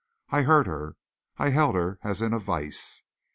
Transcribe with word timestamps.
I 0.29 0.41
hurt 0.41 0.65
her. 0.65 0.95
I 1.37 1.49
held 1.49 1.75
her 1.75 1.99
as 2.01 2.23
in 2.23 2.33
a 2.33 2.39
vise. 2.39 3.03